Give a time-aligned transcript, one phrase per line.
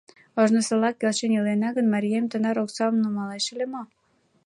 [0.41, 3.83] —Ожнысылак келшен илена гын, марием тынар оксам нумалеш ыле мо?